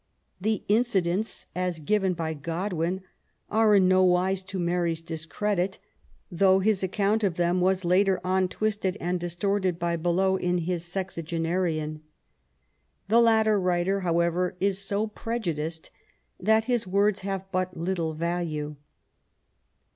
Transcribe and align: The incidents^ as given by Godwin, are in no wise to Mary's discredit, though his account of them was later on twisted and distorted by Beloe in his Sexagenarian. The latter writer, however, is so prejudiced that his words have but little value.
The 0.41 0.63
incidents^ 0.67 1.45
as 1.53 1.77
given 1.77 2.13
by 2.15 2.33
Godwin, 2.33 3.03
are 3.51 3.75
in 3.75 3.87
no 3.87 4.03
wise 4.03 4.41
to 4.41 4.57
Mary's 4.57 4.99
discredit, 4.99 5.77
though 6.31 6.57
his 6.57 6.81
account 6.81 7.23
of 7.23 7.35
them 7.35 7.61
was 7.61 7.85
later 7.85 8.19
on 8.23 8.47
twisted 8.47 8.97
and 8.99 9.19
distorted 9.19 9.77
by 9.77 9.97
Beloe 9.97 10.37
in 10.37 10.57
his 10.57 10.83
Sexagenarian. 10.85 12.01
The 13.09 13.21
latter 13.21 13.59
writer, 13.59 13.99
however, 13.99 14.55
is 14.59 14.79
so 14.79 15.05
prejudiced 15.05 15.91
that 16.39 16.63
his 16.63 16.87
words 16.87 17.19
have 17.19 17.45
but 17.51 17.77
little 17.77 18.15
value. 18.15 18.77